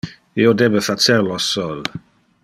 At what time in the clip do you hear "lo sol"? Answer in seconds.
1.27-1.85